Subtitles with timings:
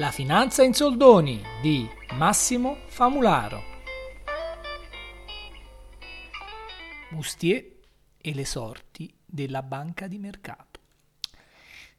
[0.00, 3.60] La finanza in soldoni di Massimo Famularo.
[7.10, 7.64] Mustier
[8.16, 10.78] e le sorti della banca di mercato.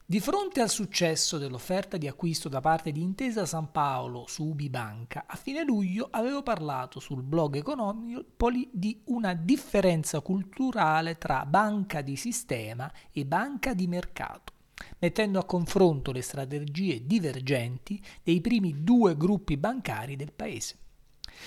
[0.05, 5.25] Di fronte al successo dell'offerta di acquisto da parte di Intesa San Paolo su Ubibanca,
[5.27, 12.15] a fine luglio avevo parlato sul blog Economicoli di una differenza culturale tra banca di
[12.15, 14.53] sistema e banca di mercato
[14.99, 20.77] mettendo a confronto le strategie divergenti dei primi due gruppi bancari del Paese.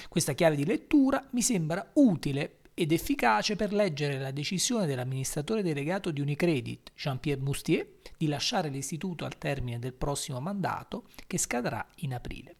[0.08, 6.10] Questa chiave di lettura mi sembra utile ed efficace per leggere la decisione dell'amministratore delegato
[6.10, 7.86] di Unicredit, Jean-Pierre Moustier,
[8.16, 12.56] di lasciare l'istituto al termine del prossimo mandato che scadrà in aprile.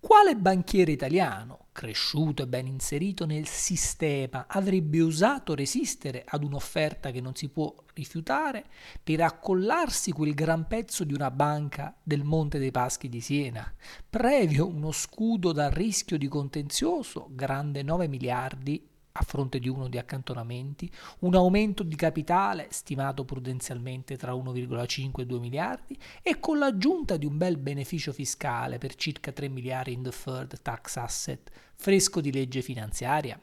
[0.00, 7.20] Quale banchiere italiano, cresciuto e ben inserito nel sistema, avrebbe osato resistere ad un'offerta che
[7.20, 8.64] non si può rifiutare
[9.02, 13.70] per accollarsi quel gran pezzo di una banca del Monte dei Paschi di Siena,
[14.08, 19.98] previo uno scudo dal rischio di contenzioso grande 9 miliardi a fronte di uno di
[19.98, 27.16] accantonamenti, un aumento di capitale stimato prudenzialmente tra 1,5 e 2 miliardi e con l'aggiunta
[27.16, 32.32] di un bel beneficio fiscale per circa 3 miliardi in deferred tax asset fresco di
[32.32, 33.40] legge finanziaria?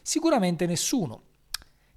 [0.00, 1.30] Sicuramente nessuno,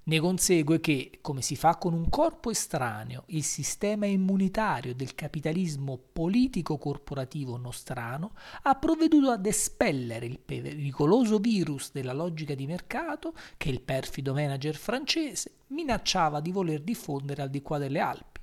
[0.08, 5.98] ne consegue che, come si fa con un corpo estraneo, il sistema immunitario del capitalismo
[6.12, 8.32] politico-corporativo nostrano
[8.62, 14.76] ha provveduto ad espellere il pericoloso virus della logica di mercato che il perfido manager
[14.76, 18.35] francese minacciava di voler diffondere al di qua delle Alpi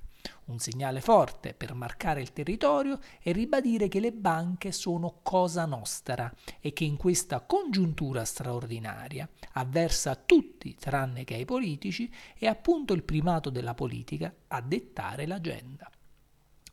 [0.46, 6.34] un segnale forte per marcare il territorio e ribadire che le banche sono cosa nostra
[6.60, 12.94] e che in questa congiuntura straordinaria, avversa a tutti tranne che ai politici, è appunto
[12.94, 15.90] il primato della politica a dettare l'agenda.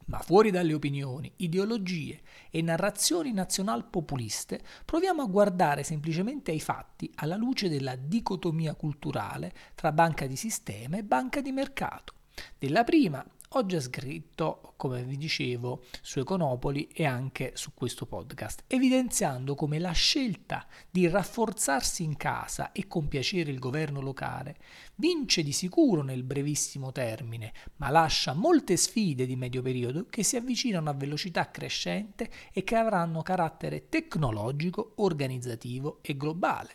[0.07, 7.37] Ma fuori dalle opinioni, ideologie e narrazioni nazional-populiste, proviamo a guardare semplicemente ai fatti alla
[7.37, 12.15] luce della dicotomia culturale tra banca di sistema e banca di mercato.
[12.59, 18.63] Della prima ho già scritto, come vi dicevo, su Econopoli e anche su questo podcast,
[18.69, 24.57] evidenziando come la scelta di rafforzarsi in casa e compiacere il governo locale
[24.95, 30.37] vince di sicuro nel brevissimo termine, ma lascia molte sfide di medio periodo che si
[30.37, 36.71] avvicinano a velocità crescente e che avranno carattere tecnologico, organizzativo e globale.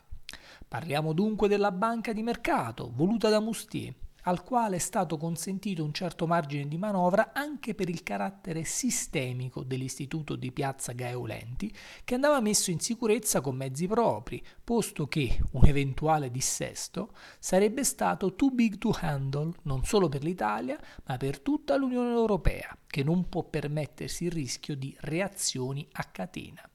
[0.67, 5.93] Parliamo dunque della banca di mercato, voluta da Mustier al quale è stato consentito un
[5.93, 12.39] certo margine di manovra anche per il carattere sistemico dell'istituto di Piazza Gaeolenti, che andava
[12.39, 18.77] messo in sicurezza con mezzi propri, posto che un eventuale dissesto sarebbe stato too big
[18.77, 24.25] to handle non solo per l'Italia, ma per tutta l'Unione Europea, che non può permettersi
[24.25, 26.67] il rischio di reazioni a catena.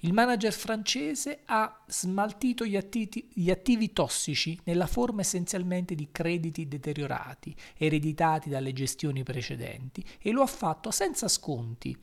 [0.00, 6.66] Il manager francese ha smaltito gli attivi, gli attivi, tossici nella forma essenzialmente di crediti
[6.66, 11.96] deteriorati, ereditati dalle gestioni precedenti, e lo ha fatto senza sconti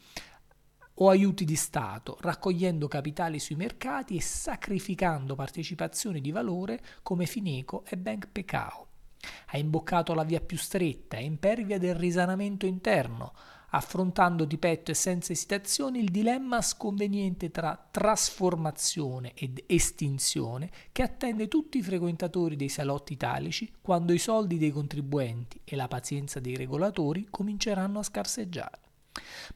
[1.02, 7.84] o aiuti di Stato, raccogliendo capitali sui mercati e sacrificando partecipazioni di valore come Fineco
[7.86, 8.88] e Bank Pecao.
[9.48, 13.34] Ha imboccato la via più stretta e impervia del risanamento interno,
[13.72, 21.48] affrontando di petto e senza esitazione il dilemma sconveniente tra trasformazione ed estinzione che attende
[21.48, 26.56] tutti i frequentatori dei salotti italici quando i soldi dei contribuenti e la pazienza dei
[26.56, 28.80] regolatori cominceranno a scarseggiare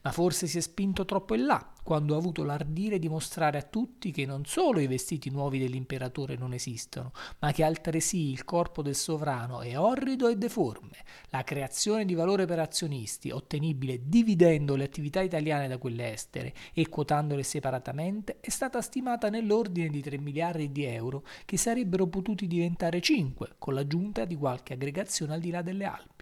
[0.02, 3.64] ma forse si è spinto troppo in là quando ha avuto l'ardire di mostrare a
[3.64, 8.82] tutti che non solo i vestiti nuovi dell'imperatore non esistono, ma che altresì il corpo
[8.82, 10.98] del sovrano è orrido e deforme.
[11.34, 16.88] La creazione di valore per azionisti, ottenibile dividendo le attività italiane da quelle estere e
[16.90, 23.02] quotandole separatamente, è stata stimata nell'ordine di 3 miliardi di euro, che sarebbero potuti diventare
[23.02, 26.13] 5 con l'aggiunta di qualche aggregazione al di là delle Alpi.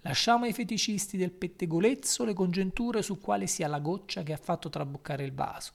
[0.00, 4.68] Lasciamo ai feticisti del pettegolezzo le congetture su quale sia la goccia che ha fatto
[4.68, 5.72] traboccare il vaso,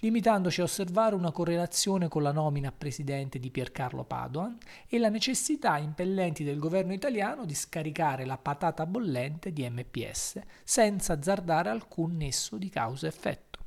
[0.00, 4.56] limitandoci a osservare una correlazione con la nomina a presidente di Piercarlo Padoan
[4.86, 11.14] e la necessità impellenti del governo italiano di scaricare la patata bollente di MPS senza
[11.14, 13.60] azzardare alcun nesso di causa-effetto.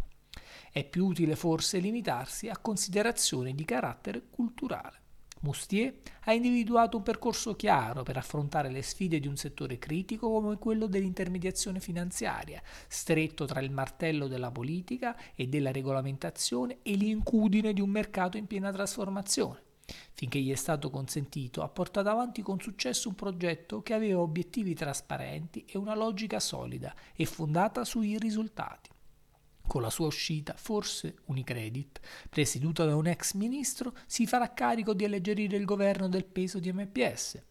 [0.72, 5.04] È più utile forse limitarsi a considerazioni di carattere culturale.
[5.46, 10.58] Moustier ha individuato un percorso chiaro per affrontare le sfide di un settore critico come
[10.58, 17.82] quello dell'intermediazione finanziaria, stretto tra il martello della politica e della regolamentazione e l'incudine di
[17.82, 19.62] un mercato in piena trasformazione.
[20.14, 24.74] Finché gli è stato consentito, ha portato avanti con successo un progetto che aveva obiettivi
[24.74, 28.95] trasparenti e una logica solida e fondata sui risultati.
[29.68, 35.06] Con la sua uscita, forse Unicredit, presieduta da un ex ministro, si farà carico di
[35.06, 37.42] alleggerire il governo del peso di MPS.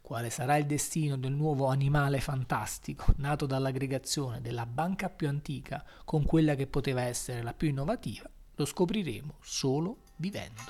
[0.00, 6.24] Quale sarà il destino del nuovo animale fantastico nato dall'aggregazione della banca più antica con
[6.24, 10.62] quella che poteva essere la più innovativa, lo scopriremo solo vivendo.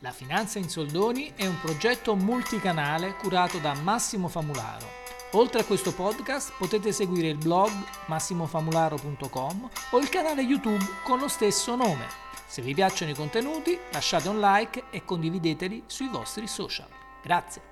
[0.00, 5.01] La Finanza in Soldoni è un progetto multicanale curato da Massimo Famularo
[5.34, 7.70] Oltre a questo podcast potete seguire il blog
[8.06, 12.06] massimofamularo.com o il canale YouTube con lo stesso nome.
[12.46, 16.88] Se vi piacciono i contenuti lasciate un like e condivideteli sui vostri social.
[17.22, 17.71] Grazie.